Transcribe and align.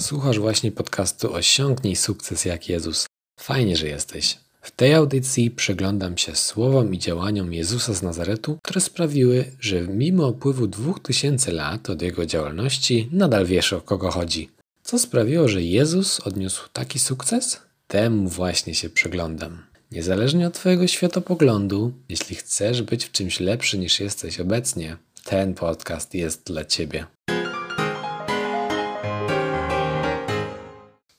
Słuchasz 0.00 0.38
właśnie 0.38 0.72
podcastu 0.72 1.34
Osiągnij 1.34 1.96
sukces 1.96 2.44
jak 2.44 2.68
Jezus. 2.68 3.06
Fajnie, 3.40 3.76
że 3.76 3.88
jesteś. 3.88 4.38
W 4.62 4.70
tej 4.70 4.94
audycji 4.94 5.50
przyglądam 5.50 6.18
się 6.18 6.36
słowom 6.36 6.94
i 6.94 6.98
działaniom 6.98 7.52
Jezusa 7.52 7.94
z 7.94 8.02
Nazaretu, 8.02 8.58
które 8.64 8.80
sprawiły, 8.80 9.44
że 9.60 9.80
mimo 9.80 10.28
upływu 10.28 10.66
2000 10.66 11.52
lat 11.52 11.90
od 11.90 12.02
jego 12.02 12.26
działalności 12.26 13.08
nadal 13.12 13.46
wiesz 13.46 13.72
o 13.72 13.80
kogo 13.80 14.10
chodzi. 14.10 14.48
Co 14.82 14.98
sprawiło, 14.98 15.48
że 15.48 15.62
Jezus 15.62 16.20
odniósł 16.20 16.68
taki 16.72 16.98
sukces? 16.98 17.60
Temu 17.86 18.28
właśnie 18.28 18.74
się 18.74 18.90
przyglądam. 18.90 19.62
Niezależnie 19.92 20.46
od 20.46 20.54
Twojego 20.54 20.86
światopoglądu, 20.86 21.92
jeśli 22.08 22.36
chcesz 22.36 22.82
być 22.82 23.04
w 23.04 23.12
czymś 23.12 23.40
lepszy 23.40 23.78
niż 23.78 24.00
jesteś 24.00 24.40
obecnie, 24.40 24.96
ten 25.24 25.54
podcast 25.54 26.14
jest 26.14 26.46
dla 26.46 26.64
Ciebie. 26.64 27.06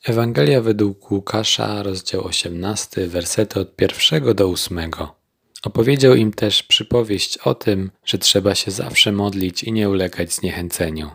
Ewangelia 0.03 0.61
według 0.61 1.11
Łukasza, 1.11 1.83
rozdział 1.83 2.25
18, 2.25 3.07
wersety 3.07 3.59
od 3.59 3.75
pierwszego 3.75 4.33
do 4.33 4.47
ósmego. 4.47 5.15
Opowiedział 5.63 6.15
im 6.15 6.33
też 6.33 6.63
przypowieść 6.63 7.37
o 7.37 7.55
tym, 7.55 7.91
że 8.05 8.17
trzeba 8.17 8.55
się 8.55 8.71
zawsze 8.71 9.11
modlić 9.11 9.63
i 9.63 9.71
nie 9.71 9.89
ulegać 9.89 10.33
zniechęceniu. 10.33 11.09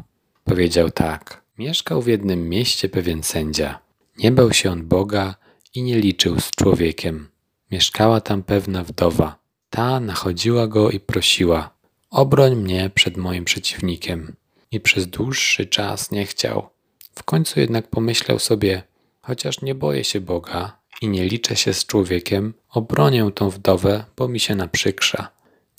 Powiedział 0.44 0.90
tak: 0.90 1.42
Mieszkał 1.58 2.02
w 2.02 2.06
jednym 2.06 2.48
mieście 2.48 2.88
pewien 2.88 3.22
sędzia. 3.22 3.78
Nie 4.18 4.32
bał 4.32 4.52
się 4.52 4.70
on 4.70 4.86
Boga 4.88 5.34
i 5.74 5.82
nie 5.82 5.98
liczył 5.98 6.40
z 6.40 6.50
człowiekiem. 6.50 7.28
Mieszkała 7.70 8.20
tam 8.20 8.42
pewna 8.42 8.84
wdowa. 8.84 9.38
Ta 9.70 10.00
nachodziła 10.00 10.66
go 10.66 10.90
i 10.90 11.00
prosiła: 11.00 11.70
Obroń 12.10 12.56
mnie 12.56 12.90
przed 12.94 13.16
moim 13.16 13.44
przeciwnikiem. 13.44 14.36
I 14.70 14.80
przez 14.80 15.06
dłuższy 15.06 15.66
czas 15.66 16.10
nie 16.10 16.26
chciał. 16.26 16.75
W 17.18 17.22
końcu 17.22 17.60
jednak 17.60 17.90
pomyślał 17.90 18.38
sobie: 18.38 18.82
Chociaż 19.22 19.62
nie 19.62 19.74
boję 19.74 20.04
się 20.04 20.20
Boga 20.20 20.78
i 21.02 21.08
nie 21.08 21.24
liczę 21.24 21.56
się 21.56 21.74
z 21.74 21.86
człowiekiem, 21.86 22.54
obronię 22.70 23.30
tą 23.34 23.50
wdowę, 23.50 24.04
bo 24.16 24.28
mi 24.28 24.40
się 24.40 24.54
naprzykrza. 24.54 25.28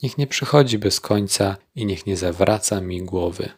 Niech 0.04 0.18
nie 0.18 0.28
przychodzi 0.28 0.78
bez 0.78 1.00
końca 1.00 1.58
i 1.76 1.86
niech 1.86 2.06
nie 2.06 2.18
zawraca 2.18 2.82
mi 2.82 3.02
głowy. 3.02 3.50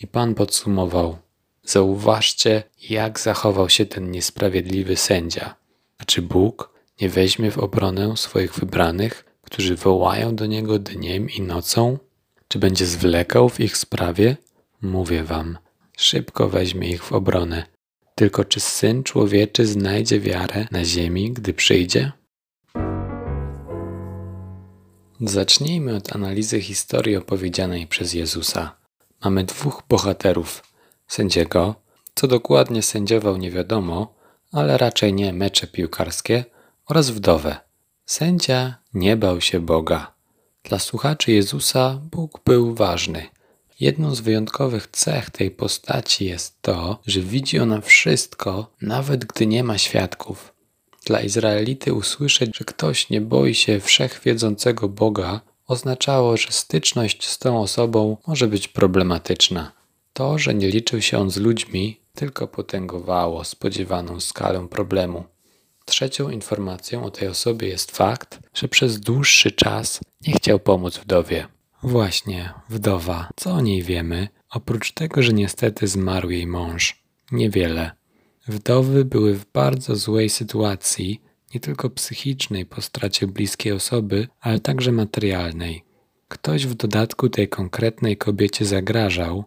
I 0.00 0.06
Pan 0.06 0.34
podsumował: 0.34 1.18
Zauważcie, 1.64 2.62
jak 2.90 3.20
zachował 3.20 3.68
się 3.68 3.86
ten 3.86 4.10
niesprawiedliwy 4.10 4.96
sędzia. 4.96 5.54
A 5.98 6.04
czy 6.04 6.22
Bóg 6.22 6.78
nie 7.00 7.08
weźmie 7.08 7.50
w 7.50 7.58
obronę 7.58 8.16
swoich 8.16 8.54
wybranych, 8.54 9.24
którzy 9.42 9.76
wołają 9.76 10.36
do 10.36 10.46
Niego 10.46 10.78
dniem 10.78 11.30
i 11.30 11.40
nocą? 11.40 11.98
Czy 12.48 12.58
będzie 12.58 12.86
zwlekał 12.86 13.48
w 13.48 13.60
ich 13.60 13.76
sprawie? 13.76 14.36
Mówię 14.82 15.24
wam, 15.24 15.58
szybko 15.98 16.48
weźmie 16.48 16.90
ich 16.90 17.04
w 17.04 17.12
obronę. 17.12 17.66
Tylko 18.14 18.44
czy 18.44 18.60
Syn 18.60 19.02
Człowieczy 19.02 19.66
znajdzie 19.66 20.20
wiarę 20.20 20.66
na 20.70 20.84
ziemi, 20.84 21.32
gdy 21.32 21.54
przyjdzie? 21.54 22.12
Zacznijmy 25.20 25.96
od 25.96 26.16
analizy 26.16 26.60
historii 26.60 27.16
opowiedzianej 27.16 27.86
przez 27.86 28.14
Jezusa. 28.14 28.76
Mamy 29.24 29.44
dwóch 29.44 29.82
bohaterów. 29.88 30.62
Sędziego, 31.08 31.74
co 32.14 32.26
dokładnie 32.26 32.82
sędziował 32.82 33.36
nie 33.36 33.50
wiadomo, 33.50 34.14
ale 34.52 34.78
raczej 34.78 35.14
nie 35.14 35.32
mecze 35.32 35.66
piłkarskie, 35.66 36.44
oraz 36.86 37.10
wdowę. 37.10 37.56
Sędzia 38.06 38.74
nie 38.94 39.16
bał 39.16 39.40
się 39.40 39.60
Boga. 39.60 40.14
Dla 40.62 40.78
słuchaczy 40.78 41.32
Jezusa 41.32 42.00
Bóg 42.10 42.40
był 42.44 42.74
ważny. 42.74 43.26
Jedną 43.80 44.14
z 44.14 44.20
wyjątkowych 44.20 44.86
cech 44.86 45.30
tej 45.30 45.50
postaci 45.50 46.24
jest 46.24 46.62
to, 46.62 46.98
że 47.06 47.20
widzi 47.20 47.58
ona 47.58 47.80
wszystko, 47.80 48.70
nawet 48.82 49.24
gdy 49.24 49.46
nie 49.46 49.64
ma 49.64 49.78
świadków. 49.78 50.54
Dla 51.04 51.20
Izraelity 51.20 51.94
usłyszeć, 51.94 52.56
że 52.58 52.64
ktoś 52.64 53.10
nie 53.10 53.20
boi 53.20 53.54
się 53.54 53.80
wszechwiedzącego 53.80 54.88
Boga, 54.88 55.40
oznaczało, 55.66 56.36
że 56.36 56.50
styczność 56.50 57.28
z 57.28 57.38
tą 57.38 57.60
osobą 57.60 58.16
może 58.26 58.46
być 58.46 58.68
problematyczna. 58.68 59.72
To, 60.12 60.38
że 60.38 60.54
nie 60.54 60.68
liczył 60.68 61.02
się 61.02 61.18
on 61.18 61.30
z 61.30 61.36
ludźmi, 61.36 62.00
tylko 62.14 62.48
potęgowało 62.48 63.44
spodziewaną 63.44 64.20
skalę 64.20 64.68
problemu. 64.68 65.24
Trzecią 65.84 66.30
informacją 66.30 67.04
o 67.04 67.10
tej 67.10 67.28
osobie 67.28 67.68
jest 67.68 67.96
fakt, 67.96 68.38
że 68.54 68.68
przez 68.68 69.00
dłuższy 69.00 69.52
czas 69.52 70.00
nie 70.26 70.32
chciał 70.32 70.58
pomóc 70.58 70.98
wdowie. 70.98 71.57
Właśnie, 71.82 72.52
wdowa. 72.68 73.28
Co 73.36 73.52
o 73.52 73.60
niej 73.60 73.82
wiemy? 73.82 74.28
Oprócz 74.50 74.92
tego, 74.92 75.22
że 75.22 75.32
niestety 75.32 75.86
zmarł 75.86 76.30
jej 76.30 76.46
mąż. 76.46 77.02
Niewiele. 77.32 77.90
Wdowy 78.48 79.04
były 79.04 79.34
w 79.34 79.52
bardzo 79.52 79.96
złej 79.96 80.28
sytuacji, 80.28 81.20
nie 81.54 81.60
tylko 81.60 81.90
psychicznej 81.90 82.66
po 82.66 82.82
stracie 82.82 83.26
bliskiej 83.26 83.72
osoby, 83.72 84.28
ale 84.40 84.60
także 84.60 84.92
materialnej. 84.92 85.84
Ktoś 86.28 86.66
w 86.66 86.74
dodatku 86.74 87.28
tej 87.28 87.48
konkretnej 87.48 88.16
kobiecie 88.16 88.64
zagrażał, 88.64 89.44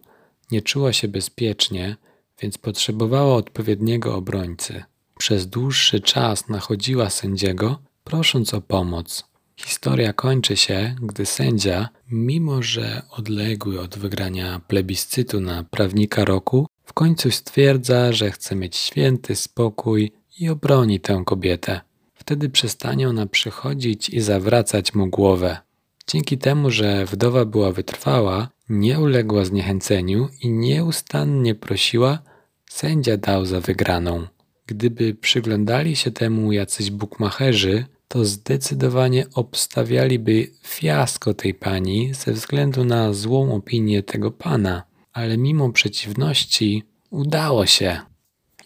nie 0.50 0.62
czuła 0.62 0.92
się 0.92 1.08
bezpiecznie, 1.08 1.96
więc 2.42 2.58
potrzebowała 2.58 3.34
odpowiedniego 3.34 4.14
obrońcy. 4.14 4.82
Przez 5.18 5.46
dłuższy 5.46 6.00
czas 6.00 6.48
nachodziła 6.48 7.10
sędziego, 7.10 7.78
prosząc 8.04 8.54
o 8.54 8.60
pomoc. 8.60 9.31
Historia 9.56 10.12
kończy 10.12 10.56
się, 10.56 10.96
gdy 11.02 11.26
sędzia, 11.26 11.88
mimo 12.10 12.62
że 12.62 13.02
odległy 13.10 13.80
od 13.80 13.98
wygrania 13.98 14.60
plebiscytu 14.68 15.40
na 15.40 15.64
prawnika 15.64 16.24
roku, 16.24 16.66
w 16.84 16.92
końcu 16.92 17.30
stwierdza, 17.30 18.12
że 18.12 18.30
chce 18.30 18.56
mieć 18.56 18.76
święty 18.76 19.36
spokój 19.36 20.12
i 20.40 20.48
obroni 20.48 21.00
tę 21.00 21.22
kobietę. 21.26 21.80
Wtedy 22.14 22.48
przestanie 22.48 23.08
ona 23.08 23.26
przychodzić 23.26 24.08
i 24.08 24.20
zawracać 24.20 24.94
mu 24.94 25.06
głowę. 25.06 25.56
Dzięki 26.06 26.38
temu, 26.38 26.70
że 26.70 27.06
wdowa 27.06 27.44
była 27.44 27.72
wytrwała, 27.72 28.48
nie 28.68 29.00
uległa 29.00 29.44
zniechęceniu 29.44 30.28
i 30.42 30.50
nieustannie 30.50 31.54
prosiła, 31.54 32.18
sędzia 32.70 33.16
dał 33.16 33.46
za 33.46 33.60
wygraną. 33.60 34.26
Gdyby 34.66 35.14
przyglądali 35.14 35.96
się 35.96 36.10
temu 36.10 36.52
jacyś 36.52 36.90
bukmacherzy, 36.90 37.84
to 38.12 38.24
zdecydowanie 38.24 39.26
obstawialiby 39.34 40.50
fiasko 40.62 41.34
tej 41.34 41.54
pani 41.54 42.14
ze 42.14 42.32
względu 42.32 42.84
na 42.84 43.12
złą 43.12 43.54
opinię 43.54 44.02
tego 44.02 44.30
pana. 44.30 44.82
Ale 45.12 45.38
mimo 45.38 45.72
przeciwności 45.72 46.82
udało 47.10 47.66
się. 47.66 48.00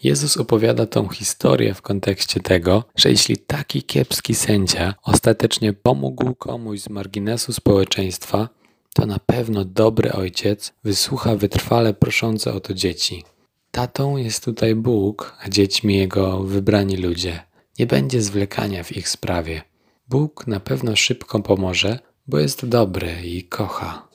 Jezus 0.03 0.37
opowiada 0.37 0.85
tą 0.85 1.07
historię 1.07 1.73
w 1.73 1.81
kontekście 1.81 2.39
tego, 2.39 2.83
że 2.95 3.09
jeśli 3.09 3.37
taki 3.37 3.83
kiepski 3.83 4.35
sędzia 4.35 4.93
ostatecznie 5.03 5.73
pomógł 5.73 6.35
komuś 6.35 6.79
z 6.79 6.89
marginesu 6.89 7.53
społeczeństwa, 7.53 8.49
to 8.93 9.05
na 9.05 9.19
pewno 9.19 9.65
dobry 9.65 10.11
ojciec 10.11 10.73
wysłucha 10.83 11.35
wytrwale 11.35 11.93
proszące 11.93 12.53
o 12.53 12.59
to 12.59 12.73
dzieci. 12.73 13.23
Tatą 13.71 14.17
jest 14.17 14.45
tutaj 14.45 14.75
Bóg, 14.75 15.35
a 15.39 15.49
dziećmi 15.49 15.95
Jego 15.95 16.43
wybrani 16.43 16.97
ludzie. 16.97 17.46
Nie 17.79 17.87
będzie 17.87 18.21
zwlekania 18.21 18.83
w 18.83 18.97
ich 18.97 19.09
sprawie. 19.09 19.61
Bóg 20.09 20.47
na 20.47 20.59
pewno 20.59 20.95
szybko 20.95 21.39
pomoże, 21.39 21.99
bo 22.27 22.39
jest 22.39 22.65
dobry 22.65 23.15
i 23.23 23.43
kocha. 23.43 24.07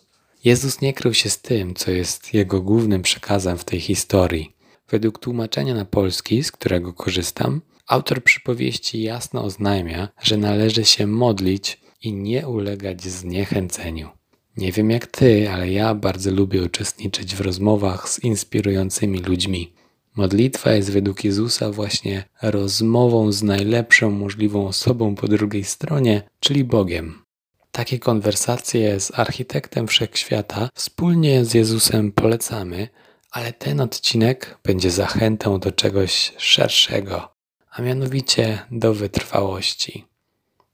Jezus 0.44 0.80
nie 0.80 0.92
krył 0.92 1.14
się 1.14 1.30
z 1.30 1.40
tym, 1.40 1.74
co 1.74 1.90
jest 1.90 2.34
Jego 2.34 2.62
głównym 2.62 3.02
przekazem 3.02 3.58
w 3.58 3.64
tej 3.64 3.80
historii. 3.80 4.56
Według 4.88 5.18
tłumaczenia 5.18 5.74
na 5.74 5.84
polski, 5.84 6.44
z 6.44 6.52
którego 6.52 6.92
korzystam, 6.92 7.60
autor 7.86 8.24
przypowieści 8.24 9.02
jasno 9.02 9.44
oznajmia, 9.44 10.08
że 10.22 10.36
należy 10.36 10.84
się 10.84 11.06
modlić 11.06 11.80
i 12.02 12.12
nie 12.12 12.48
ulegać 12.48 13.02
zniechęceniu. 13.02 14.08
Nie 14.56 14.72
wiem 14.72 14.90
jak 14.90 15.06
ty, 15.06 15.50
ale 15.50 15.72
ja 15.72 15.94
bardzo 15.94 16.30
lubię 16.30 16.62
uczestniczyć 16.62 17.34
w 17.34 17.40
rozmowach 17.40 18.08
z 18.08 18.24
inspirującymi 18.24 19.18
ludźmi. 19.18 19.72
Modlitwa 20.16 20.72
jest 20.72 20.90
według 20.90 21.24
Jezusa 21.24 21.70
właśnie 21.70 22.24
rozmową 22.42 23.32
z 23.32 23.42
najlepszą 23.42 24.10
możliwą 24.10 24.66
osobą 24.66 25.14
po 25.14 25.28
drugiej 25.28 25.64
stronie, 25.64 26.22
czyli 26.40 26.64
Bogiem. 26.64 27.22
Takie 27.72 27.98
konwersacje 27.98 29.00
z 29.00 29.18
architektem 29.18 29.88
wszechświata 29.88 30.68
wspólnie 30.74 31.44
z 31.44 31.54
Jezusem 31.54 32.12
polecamy, 32.12 32.88
ale 33.30 33.52
ten 33.52 33.80
odcinek 33.80 34.58
będzie 34.64 34.90
zachętą 34.90 35.60
do 35.60 35.72
czegoś 35.72 36.32
szerszego, 36.36 37.32
a 37.70 37.82
mianowicie 37.82 38.58
do 38.70 38.94
wytrwałości. 38.94 40.04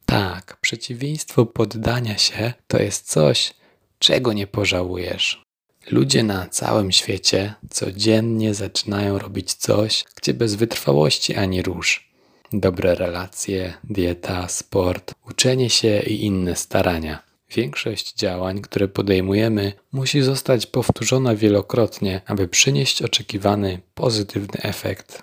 Tak, 0.07 0.59
przeciwieństwo 0.61 1.47
poddania 1.47 2.19
się 2.19 2.53
to 2.67 2.79
jest 2.79 3.11
coś, 3.11 3.55
czego 3.99 4.33
nie 4.33 4.47
pożałujesz. 4.47 5.48
Ludzie 5.91 6.23
na 6.23 6.47
całym 6.47 6.93
świecie 6.93 7.55
codziennie 7.71 8.55
zaczynają 8.55 9.19
robić 9.19 9.55
coś, 9.55 10.05
gdzie 10.17 10.35
bez 10.35 10.55
wytrwałości 10.55 11.35
ani 11.35 11.63
rusz. 11.63 12.09
Dobre 12.53 12.95
relacje, 12.95 13.75
dieta, 13.85 14.49
sport, 14.49 15.15
uczenie 15.31 15.71
się 15.71 16.01
i 16.01 16.25
inne 16.25 16.57
starania. 16.57 17.23
Większość 17.51 18.15
działań, 18.15 18.61
które 18.61 18.89
podejmujemy, 18.89 19.73
musi 19.93 20.23
zostać 20.23 20.67
powtórzona 20.67 21.37
wielokrotnie, 21.37 22.21
aby 22.27 22.49
przynieść 22.49 23.03
oczekiwany 23.03 23.81
pozytywny 23.95 24.63
efekt. 24.63 25.23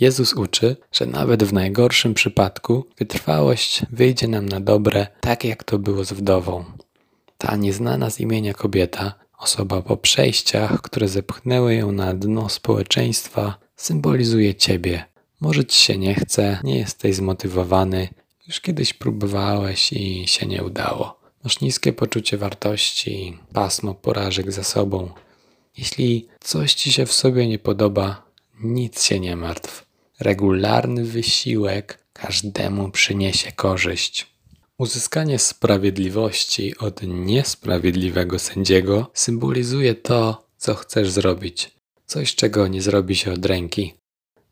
Jezus 0.00 0.32
uczy, 0.34 0.76
że 0.92 1.06
nawet 1.06 1.44
w 1.44 1.52
najgorszym 1.52 2.14
przypadku 2.14 2.86
wytrwałość 2.98 3.82
wyjdzie 3.92 4.28
nam 4.28 4.48
na 4.48 4.60
dobre, 4.60 5.06
tak 5.20 5.44
jak 5.44 5.64
to 5.64 5.78
było 5.78 6.04
z 6.04 6.12
wdową. 6.12 6.64
Ta 7.38 7.56
nieznana 7.56 8.10
z 8.10 8.20
imienia 8.20 8.54
kobieta, 8.54 9.23
osoba 9.38 9.82
po 9.82 9.96
przejściach, 9.96 10.80
które 10.80 11.08
zepchnęły 11.08 11.74
ją 11.74 11.92
na 11.92 12.14
dno 12.14 12.48
społeczeństwa, 12.48 13.58
symbolizuje 13.76 14.54
Ciebie. 14.54 15.04
Może 15.40 15.64
Ci 15.64 15.84
się 15.84 15.98
nie 15.98 16.14
chce, 16.14 16.58
nie 16.64 16.78
jesteś 16.78 17.14
zmotywowany, 17.16 18.08
już 18.46 18.60
kiedyś 18.60 18.92
próbowałeś 18.92 19.92
i 19.92 20.26
się 20.26 20.46
nie 20.46 20.62
udało. 20.64 21.20
Masz 21.44 21.60
niskie 21.60 21.92
poczucie 21.92 22.36
wartości, 22.36 23.38
pasmo 23.52 23.94
porażek 23.94 24.52
za 24.52 24.64
sobą. 24.64 25.10
Jeśli 25.76 26.28
coś 26.40 26.74
Ci 26.74 26.92
się 26.92 27.06
w 27.06 27.12
sobie 27.12 27.48
nie 27.48 27.58
podoba, 27.58 28.22
nic 28.60 29.02
się 29.02 29.20
nie 29.20 29.36
martw. 29.36 29.86
Regularny 30.20 31.04
wysiłek 31.04 31.98
każdemu 32.12 32.90
przyniesie 32.90 33.52
korzyść. 33.52 34.33
Uzyskanie 34.78 35.38
sprawiedliwości 35.38 36.78
od 36.78 37.02
niesprawiedliwego 37.02 38.38
sędziego 38.38 39.10
symbolizuje 39.14 39.94
to, 39.94 40.46
co 40.56 40.74
chcesz 40.74 41.10
zrobić. 41.10 41.70
Coś, 42.06 42.34
czego 42.34 42.68
nie 42.68 42.82
zrobi 42.82 43.16
się 43.16 43.32
od 43.32 43.46
ręki. 43.46 43.94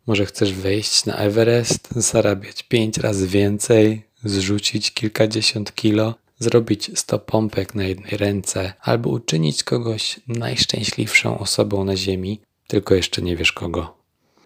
Może 0.07 0.27
chcesz 0.27 0.53
wejść 0.53 1.05
na 1.05 1.17
Everest, 1.17 1.89
zarabiać 1.97 2.63
pięć 2.63 2.99
razy 2.99 3.27
więcej, 3.27 4.03
zrzucić 4.25 4.91
kilkadziesiąt 4.91 5.75
kilo, 5.75 6.15
zrobić 6.39 6.99
sto 6.99 7.19
pompek 7.19 7.75
na 7.75 7.85
jednej 7.85 8.17
ręce, 8.17 8.73
albo 8.81 9.11
uczynić 9.11 9.65
kogoś 9.65 10.21
najszczęśliwszą 10.29 11.39
osobą 11.39 11.85
na 11.85 11.97
Ziemi, 11.97 12.41
tylko 12.67 12.95
jeszcze 12.95 13.23
nie 13.23 13.37
wiesz 13.37 13.53
kogo. 13.53 13.97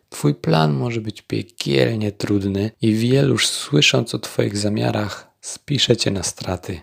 Twój 0.09 0.35
plan 0.35 0.73
może 0.73 1.01
być 1.01 1.23
piekielnie 1.23 2.13
trudny 2.13 2.71
i 2.83 2.95
wielu 2.95 3.39
słysząc 3.39 4.15
o 4.15 4.19
Twoich 4.19 4.57
zamiarach 4.57 5.26
spisze 5.41 5.97
Cię 5.97 6.11
na 6.11 6.23
straty. 6.23 6.81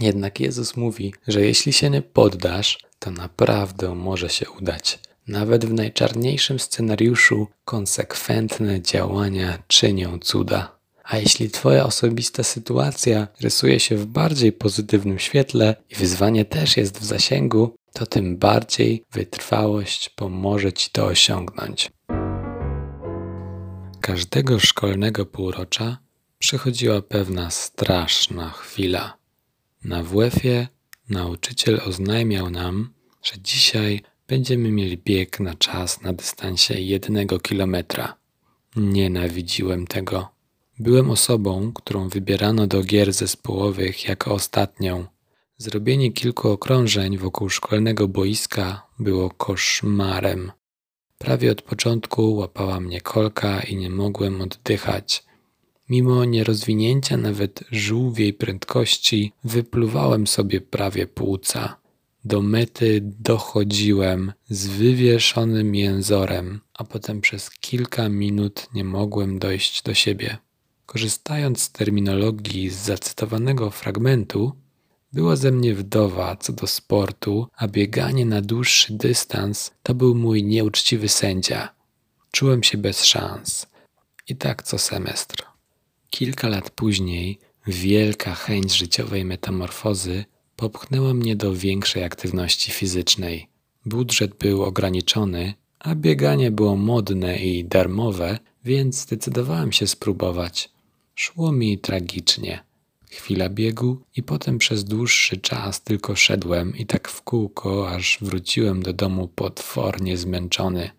Jednak 0.00 0.40
Jezus 0.40 0.76
mówi, 0.76 1.14
że 1.28 1.40
jeśli 1.40 1.72
się 1.72 1.90
nie 1.90 2.02
poddasz, 2.02 2.78
to 2.98 3.10
naprawdę 3.10 3.94
może 3.94 4.28
się 4.28 4.50
udać. 4.50 4.98
Nawet 5.28 5.64
w 5.64 5.72
najczarniejszym 5.72 6.58
scenariuszu 6.58 7.46
konsekwentne 7.64 8.82
działania 8.82 9.58
czynią 9.68 10.18
cuda. 10.18 10.76
A 11.04 11.18
jeśli 11.18 11.50
Twoja 11.50 11.84
osobista 11.84 12.42
sytuacja 12.42 13.28
rysuje 13.40 13.80
się 13.80 13.96
w 13.96 14.06
bardziej 14.06 14.52
pozytywnym 14.52 15.18
świetle 15.18 15.76
i 15.90 15.94
wyzwanie 15.94 16.44
też 16.44 16.76
jest 16.76 16.98
w 16.98 17.04
zasięgu, 17.04 17.76
to 17.92 18.06
tym 18.06 18.36
bardziej 18.36 19.04
wytrwałość 19.12 20.08
pomoże 20.08 20.72
Ci 20.72 20.90
to 20.90 21.06
osiągnąć. 21.06 21.90
Każdego 24.00 24.58
szkolnego 24.58 25.26
półrocza 25.26 25.98
przychodziła 26.38 27.02
pewna 27.02 27.50
straszna 27.50 28.50
chwila. 28.50 29.16
Na 29.84 30.02
WF-ie 30.02 30.68
nauczyciel 31.08 31.80
oznajmiał 31.84 32.50
nam, 32.50 32.92
że 33.22 33.32
dzisiaj 33.42 34.02
będziemy 34.28 34.72
mieli 34.72 34.98
bieg 34.98 35.40
na 35.40 35.54
czas 35.54 36.02
na 36.02 36.12
dystansie 36.12 36.80
jednego 36.80 37.38
kilometra. 37.38 38.16
Nienawidziłem 38.76 39.86
tego. 39.86 40.28
Byłem 40.78 41.10
osobą, 41.10 41.72
którą 41.72 42.08
wybierano 42.08 42.66
do 42.66 42.82
gier 42.82 43.12
zespołowych 43.12 44.08
jako 44.08 44.34
ostatnią. 44.34 45.06
Zrobienie 45.58 46.12
kilku 46.12 46.48
okrążeń 46.48 47.18
wokół 47.18 47.48
szkolnego 47.48 48.08
boiska 48.08 48.86
było 48.98 49.30
koszmarem. 49.30 50.52
Prawie 51.18 51.52
od 51.52 51.62
początku 51.62 52.34
łapała 52.34 52.80
mnie 52.80 53.00
kolka 53.00 53.60
i 53.60 53.76
nie 53.76 53.90
mogłem 53.90 54.40
oddychać. 54.40 55.24
Mimo 55.88 56.24
nierozwinięcia 56.24 57.16
nawet 57.16 57.64
żółwiej 57.70 58.32
prędkości, 58.32 59.32
wypluwałem 59.44 60.26
sobie 60.26 60.60
prawie 60.60 61.06
płuca. 61.06 61.76
Do 62.24 62.42
mety 62.42 63.00
dochodziłem 63.02 64.32
z 64.48 64.66
wywieszonym 64.66 65.74
jęzorem, 65.74 66.60
a 66.74 66.84
potem 66.84 67.20
przez 67.20 67.50
kilka 67.50 68.08
minut 68.08 68.68
nie 68.74 68.84
mogłem 68.84 69.38
dojść 69.38 69.82
do 69.82 69.94
siebie. 69.94 70.38
Korzystając 70.86 71.62
z 71.62 71.72
terminologii 71.72 72.70
z 72.70 72.76
zacytowanego 72.76 73.70
fragmentu, 73.70 74.52
była 75.12 75.36
ze 75.36 75.50
mnie 75.50 75.74
wdowa 75.74 76.36
co 76.36 76.52
do 76.52 76.66
sportu, 76.66 77.46
a 77.56 77.68
bieganie 77.68 78.26
na 78.26 78.40
dłuższy 78.40 78.92
dystans 78.92 79.70
to 79.82 79.94
był 79.94 80.14
mój 80.14 80.44
nieuczciwy 80.44 81.08
sędzia. 81.08 81.68
Czułem 82.30 82.62
się 82.62 82.78
bez 82.78 83.04
szans. 83.04 83.66
I 84.28 84.36
tak 84.36 84.62
co 84.62 84.78
semestr. 84.78 85.55
Kilka 86.10 86.48
lat 86.48 86.70
później 86.70 87.38
wielka 87.66 88.34
chęć 88.34 88.76
życiowej 88.76 89.24
metamorfozy 89.24 90.24
popchnęła 90.56 91.14
mnie 91.14 91.36
do 91.36 91.54
większej 91.54 92.04
aktywności 92.04 92.72
fizycznej. 92.72 93.48
Budżet 93.86 94.34
był 94.34 94.62
ograniczony, 94.62 95.54
a 95.78 95.94
bieganie 95.94 96.50
było 96.50 96.76
modne 96.76 97.38
i 97.38 97.64
darmowe, 97.64 98.38
więc 98.64 99.00
zdecydowałem 99.00 99.72
się 99.72 99.86
spróbować. 99.86 100.70
Szło 101.14 101.52
mi 101.52 101.78
tragicznie. 101.78 102.64
Chwila 103.10 103.48
biegu 103.48 104.02
i 104.16 104.22
potem 104.22 104.58
przez 104.58 104.84
dłuższy 104.84 105.36
czas 105.36 105.82
tylko 105.82 106.16
szedłem 106.16 106.76
i 106.76 106.86
tak 106.86 107.08
w 107.08 107.22
kółko, 107.22 107.90
aż 107.90 108.18
wróciłem 108.20 108.82
do 108.82 108.92
domu 108.92 109.28
potwornie 109.28 110.16
zmęczony. 110.16 110.90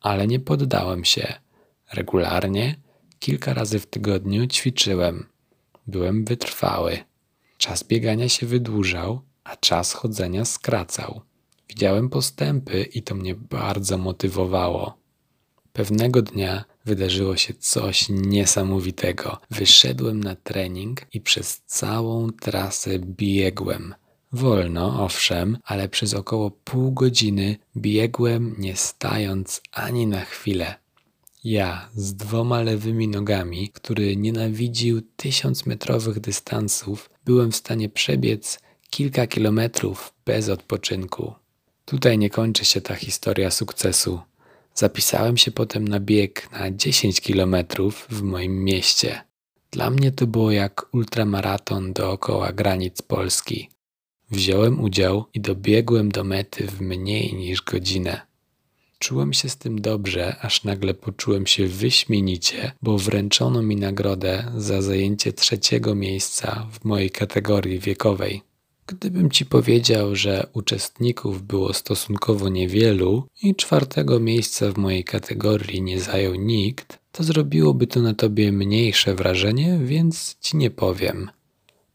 Ale 0.00 0.26
nie 0.26 0.40
poddałem 0.40 1.04
się. 1.04 1.34
Regularnie, 1.92 2.76
kilka 3.18 3.54
razy 3.54 3.78
w 3.78 3.86
tygodniu 3.86 4.46
ćwiczyłem. 4.46 5.26
Byłem 5.86 6.24
wytrwały. 6.24 6.98
Czas 7.58 7.84
biegania 7.84 8.28
się 8.28 8.46
wydłużał, 8.46 9.20
a 9.44 9.56
czas 9.56 9.92
chodzenia 9.92 10.44
skracał. 10.44 11.20
Widziałem 11.68 12.08
postępy 12.08 12.82
i 12.82 13.02
to 13.02 13.14
mnie 13.14 13.34
bardzo 13.34 13.98
motywowało. 13.98 14.98
Pewnego 15.72 16.22
dnia 16.22 16.64
wydarzyło 16.84 17.36
się 17.36 17.54
coś 17.54 18.08
niesamowitego. 18.08 19.38
Wyszedłem 19.50 20.24
na 20.24 20.36
trening 20.36 21.00
i 21.12 21.20
przez 21.20 21.62
całą 21.66 22.30
trasę 22.30 22.98
biegłem. 22.98 23.94
Wolno, 24.32 25.04
owszem, 25.04 25.58
ale 25.64 25.88
przez 25.88 26.14
około 26.14 26.50
pół 26.50 26.92
godziny 26.92 27.56
biegłem 27.76 28.54
nie 28.58 28.76
stając 28.76 29.62
ani 29.72 30.06
na 30.06 30.24
chwilę. 30.24 30.74
Ja 31.44 31.88
z 31.94 32.14
dwoma 32.14 32.62
lewymi 32.62 33.08
nogami, 33.08 33.68
który 33.68 34.16
nienawidził 34.16 35.02
tysiącmetrowych 35.16 36.20
dystansów, 36.20 37.10
byłem 37.24 37.52
w 37.52 37.56
stanie 37.56 37.88
przebiec 37.88 38.58
kilka 38.90 39.26
kilometrów 39.26 40.14
bez 40.24 40.48
odpoczynku. 40.48 41.34
Tutaj 41.84 42.18
nie 42.18 42.30
kończy 42.30 42.64
się 42.64 42.80
ta 42.80 42.94
historia 42.94 43.50
sukcesu. 43.50 44.20
Zapisałem 44.74 45.36
się 45.36 45.50
potem 45.50 45.88
na 45.88 46.00
bieg 46.00 46.52
na 46.52 46.70
10 46.70 47.20
kilometrów 47.20 48.06
w 48.10 48.22
moim 48.22 48.64
mieście. 48.64 49.20
Dla 49.70 49.90
mnie 49.90 50.12
to 50.12 50.26
było 50.26 50.50
jak 50.50 50.94
ultramaraton 50.94 51.92
dookoła 51.92 52.52
granic 52.52 53.02
Polski. 53.02 53.70
Wziąłem 54.30 54.80
udział 54.80 55.24
i 55.34 55.40
dobiegłem 55.40 56.08
do 56.08 56.24
mety 56.24 56.66
w 56.66 56.80
mniej 56.80 57.34
niż 57.34 57.62
godzinę. 57.62 58.27
Czułem 58.98 59.32
się 59.32 59.48
z 59.48 59.56
tym 59.56 59.80
dobrze, 59.80 60.36
aż 60.40 60.64
nagle 60.64 60.94
poczułem 60.94 61.46
się 61.46 61.66
wyśmienicie, 61.66 62.72
bo 62.82 62.98
wręczono 62.98 63.62
mi 63.62 63.76
nagrodę 63.76 64.52
za 64.56 64.82
zajęcie 64.82 65.32
trzeciego 65.32 65.94
miejsca 65.94 66.66
w 66.72 66.84
mojej 66.84 67.10
kategorii 67.10 67.78
wiekowej. 67.78 68.42
Gdybym 68.86 69.30
ci 69.30 69.46
powiedział, 69.46 70.16
że 70.16 70.46
uczestników 70.52 71.42
było 71.42 71.72
stosunkowo 71.72 72.48
niewielu 72.48 73.26
i 73.42 73.54
czwartego 73.54 74.20
miejsca 74.20 74.72
w 74.72 74.78
mojej 74.78 75.04
kategorii 75.04 75.82
nie 75.82 76.00
zajął 76.00 76.34
nikt, 76.34 76.98
to 77.12 77.24
zrobiłoby 77.24 77.86
to 77.86 78.00
na 78.00 78.14
tobie 78.14 78.52
mniejsze 78.52 79.14
wrażenie, 79.14 79.78
więc 79.84 80.36
ci 80.40 80.56
nie 80.56 80.70
powiem. 80.70 81.30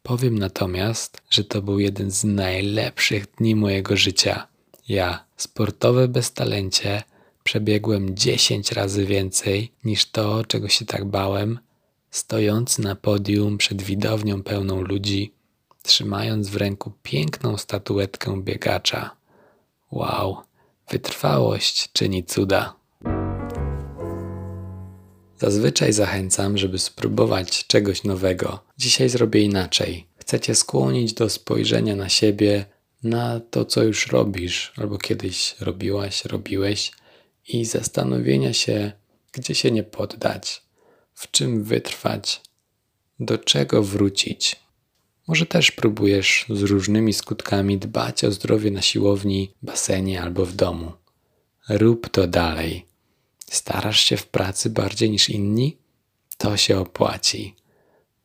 Powiem 0.04 0.40
natomiast, 0.40 1.22
że 1.30 1.44
to 1.44 1.62
był 1.62 1.80
jeden 1.80 2.12
z 2.12 2.24
najlepszych 2.24 3.26
dni 3.38 3.56
mojego 3.56 3.98
życia. 3.98 4.48
Ja, 4.90 5.26
sportowe 5.38 6.08
beztalencie, 6.08 7.04
przebiegłem 7.44 8.16
10 8.16 8.72
razy 8.72 9.06
więcej 9.06 9.72
niż 9.84 10.12
to, 10.12 10.44
czego 10.46 10.70
się 10.70 10.86
tak 10.86 11.06
bałem, 11.06 11.60
stojąc 12.12 12.80
na 12.80 12.96
podium 12.96 13.58
przed 13.58 13.82
widownią 13.82 14.44
pełną 14.44 14.82
ludzi, 14.82 15.34
trzymając 15.84 16.50
w 16.50 16.56
ręku 16.56 16.92
piękną 17.04 17.58
statuetkę 17.58 18.42
biegacza. 18.44 19.16
Wow, 19.92 20.38
wytrwałość 20.90 21.92
czyni 21.94 22.24
cuda. 22.24 22.76
Zazwyczaj 25.38 25.94
zachęcam, 25.94 26.58
żeby 26.58 26.80
spróbować 26.80 27.68
czegoś 27.68 28.04
nowego. 28.04 28.60
Dzisiaj 28.78 29.10
zrobię 29.10 29.42
inaczej. 29.42 30.08
chce 30.18 30.40
cię 30.40 30.56
skłonić 30.56 31.14
do 31.14 31.30
spojrzenia 31.30 31.96
na 31.96 32.10
siebie, 32.10 32.66
na 33.04 33.40
to, 33.40 33.66
co 33.66 33.84
już 33.84 34.08
robisz, 34.08 34.74
albo 34.78 34.98
kiedyś 34.98 35.56
robiłaś, 35.60 36.26
robiłeś, 36.26 36.92
i 37.48 37.66
zastanowienia 37.66 38.54
się, 38.54 38.92
gdzie 39.32 39.56
się 39.56 39.72
nie 39.72 39.84
poddać, 39.84 40.62
w 41.14 41.32
czym 41.32 41.64
wytrwać, 41.64 42.42
do 43.20 43.38
czego 43.38 43.84
wrócić. 43.84 44.56
Może 45.28 45.46
też 45.46 45.72
próbujesz 45.72 46.46
z 46.50 46.62
różnymi 46.62 47.14
skutkami 47.14 47.78
dbać 47.78 48.24
o 48.24 48.32
zdrowie 48.32 48.72
na 48.72 48.82
siłowni, 48.82 49.52
basenie 49.62 50.22
albo 50.22 50.46
w 50.46 50.54
domu. 50.54 50.92
Rób 51.70 52.10
to 52.10 52.28
dalej. 52.28 52.86
Starasz 53.50 54.00
się 54.00 54.18
w 54.18 54.28
pracy 54.28 54.70
bardziej 54.70 55.10
niż 55.10 55.30
inni? 55.30 55.78
To 56.38 56.58
się 56.58 56.80
opłaci. 56.80 57.56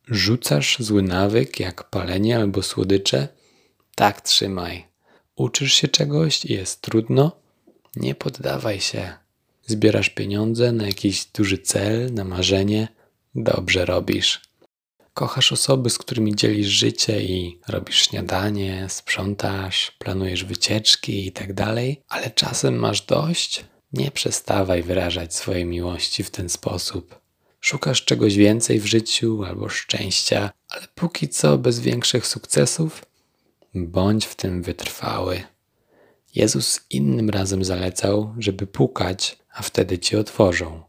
Rzucasz 0.07 0.77
zły 0.79 1.01
nawyk 1.01 1.59
jak 1.59 1.89
palenie 1.89 2.37
albo 2.37 2.63
słodycze? 2.63 3.27
Tak 3.99 4.21
trzymaj. 4.21 4.85
Uczysz 5.35 5.73
się 5.73 5.87
czegoś 5.87 6.45
i 6.45 6.53
jest 6.53 6.81
trudno? 6.81 7.31
Nie 7.95 8.15
poddawaj 8.15 8.79
się. 8.79 9.13
Zbierasz 9.65 10.09
pieniądze 10.09 10.71
na 10.71 10.87
jakiś 10.87 11.25
duży 11.25 11.57
cel, 11.57 12.13
na 12.13 12.23
marzenie? 12.23 12.87
Dobrze 13.35 13.85
robisz. 13.85 14.41
Kochasz 15.13 15.51
osoby, 15.51 15.89
z 15.89 15.97
którymi 15.97 16.35
dzielisz 16.35 16.67
życie 16.67 17.21
i 17.21 17.59
robisz 17.67 18.07
śniadanie, 18.07 18.85
sprzątasz, 18.89 19.91
planujesz 19.91 20.43
wycieczki 20.45 21.27
i 21.27 21.31
tak 21.31 21.53
ale 22.09 22.31
czasem 22.31 22.75
masz 22.75 23.01
dość? 23.01 23.65
Nie 23.93 24.11
przestawaj 24.11 24.83
wyrażać 24.83 25.35
swojej 25.35 25.65
miłości 25.65 26.23
w 26.23 26.31
ten 26.31 26.49
sposób. 26.49 27.19
Szukasz 27.61 28.05
czegoś 28.05 28.35
więcej 28.35 28.79
w 28.79 28.85
życiu 28.85 29.43
albo 29.43 29.69
szczęścia, 29.69 30.51
ale 30.69 30.87
póki 30.95 31.29
co 31.29 31.57
bez 31.57 31.79
większych 31.79 32.27
sukcesów? 32.27 33.08
Bądź 33.75 34.25
w 34.25 34.35
tym 34.35 34.63
wytrwały. 34.63 35.43
Jezus 36.35 36.81
innym 36.89 37.29
razem 37.29 37.63
zalecał, 37.63 38.33
żeby 38.37 38.67
pukać, 38.67 39.37
a 39.53 39.61
wtedy 39.61 39.99
ci 39.99 40.15
otworzą. 40.15 40.83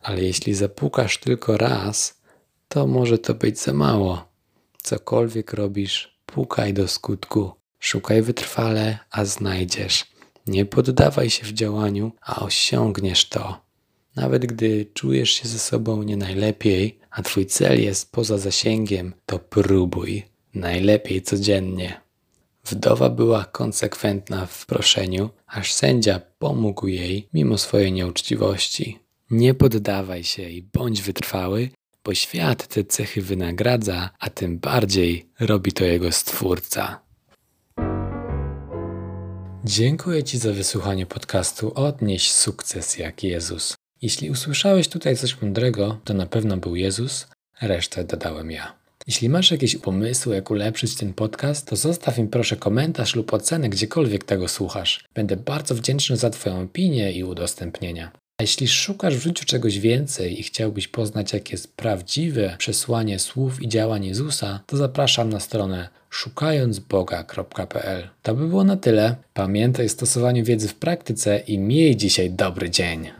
Ale 0.00 0.22
jeśli 0.22 0.54
zapukasz 0.54 1.18
tylko 1.18 1.56
raz, 1.56 2.20
to 2.68 2.86
może 2.86 3.18
to 3.18 3.34
być 3.34 3.60
za 3.60 3.72
mało. 3.72 4.28
Cokolwiek 4.82 5.52
robisz, 5.52 6.18
pukaj 6.26 6.74
do 6.74 6.88
skutku. 6.88 7.52
Szukaj 7.80 8.22
wytrwale, 8.22 8.98
a 9.10 9.24
znajdziesz. 9.24 10.06
Nie 10.46 10.66
poddawaj 10.66 11.30
się 11.30 11.46
w 11.46 11.52
działaniu, 11.52 12.12
a 12.20 12.40
osiągniesz 12.40 13.28
to. 13.28 13.60
Nawet 14.16 14.46
gdy 14.46 14.86
czujesz 14.94 15.30
się 15.30 15.48
ze 15.48 15.58
sobą 15.58 16.02
nie 16.02 16.16
najlepiej, 16.16 16.98
a 17.10 17.22
twój 17.22 17.46
cel 17.46 17.82
jest 17.82 18.12
poza 18.12 18.38
zasięgiem, 18.38 19.14
to 19.26 19.38
próbuj. 19.38 20.22
Najlepiej 20.54 21.22
codziennie. 21.22 22.03
Wdowa 22.64 23.10
była 23.10 23.44
konsekwentna 23.44 24.46
w 24.46 24.66
proszeniu, 24.66 25.30
aż 25.46 25.72
sędzia 25.72 26.20
pomógł 26.38 26.86
jej 26.86 27.28
mimo 27.34 27.58
swojej 27.58 27.92
nieuczciwości. 27.92 28.98
Nie 29.30 29.54
poddawaj 29.54 30.24
się 30.24 30.42
i 30.42 30.62
bądź 30.62 31.02
wytrwały, 31.02 31.70
bo 32.04 32.14
świat 32.14 32.66
te 32.66 32.84
cechy 32.84 33.22
wynagradza, 33.22 34.10
a 34.18 34.30
tym 34.30 34.58
bardziej 34.58 35.28
robi 35.40 35.72
to 35.72 35.84
jego 35.84 36.12
stwórca. 36.12 37.00
Dziękuję 39.64 40.24
Ci 40.24 40.38
za 40.38 40.52
wysłuchanie 40.52 41.06
podcastu 41.06 41.72
Odnieś 41.74 42.32
sukces 42.32 42.98
jak 42.98 43.22
Jezus. 43.22 43.74
Jeśli 44.02 44.30
usłyszałeś 44.30 44.88
tutaj 44.88 45.16
coś 45.16 45.42
mądrego, 45.42 46.00
to 46.04 46.14
na 46.14 46.26
pewno 46.26 46.56
był 46.56 46.76
Jezus, 46.76 47.26
resztę 47.60 48.04
dodałem 48.04 48.50
ja. 48.50 48.83
Jeśli 49.06 49.28
masz 49.28 49.50
jakieś 49.50 49.76
pomysły, 49.76 50.34
jak 50.34 50.50
ulepszyć 50.50 50.96
ten 50.96 51.14
podcast, 51.14 51.66
to 51.66 51.76
zostaw 51.76 52.18
mi 52.18 52.28
proszę 52.28 52.56
komentarz 52.56 53.14
lub 53.14 53.32
ocenę 53.32 53.68
gdziekolwiek 53.68 54.24
tego 54.24 54.48
słuchasz. 54.48 55.04
Będę 55.14 55.36
bardzo 55.36 55.74
wdzięczny 55.74 56.16
za 56.16 56.30
Twoją 56.30 56.62
opinię 56.62 57.12
i 57.12 57.24
udostępnienia. 57.24 58.10
A 58.38 58.42
jeśli 58.42 58.68
szukasz 58.68 59.16
w 59.16 59.22
życiu 59.22 59.44
czegoś 59.44 59.78
więcej 59.78 60.40
i 60.40 60.42
chciałbyś 60.42 60.88
poznać, 60.88 61.32
jakie 61.32 61.52
jest 61.52 61.76
prawdziwe 61.76 62.56
przesłanie 62.58 63.18
słów 63.18 63.62
i 63.62 63.68
działań 63.68 64.04
Jezusa, 64.04 64.60
to 64.66 64.76
zapraszam 64.76 65.30
na 65.30 65.40
stronę 65.40 65.88
szukającboga.pl. 66.10 68.08
To 68.22 68.34
by 68.34 68.48
było 68.48 68.64
na 68.64 68.76
tyle. 68.76 69.16
Pamiętaj 69.34 69.86
o 69.86 69.88
stosowaniu 69.88 70.44
wiedzy 70.44 70.68
w 70.68 70.74
praktyce 70.74 71.38
i 71.38 71.58
miej 71.58 71.96
dzisiaj 71.96 72.30
dobry 72.30 72.70
dzień. 72.70 73.10